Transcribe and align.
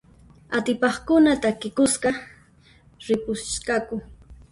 Atipaqkuna 0.57 1.31
takikuspa 1.43 2.09
ripusqaku. 3.05 3.95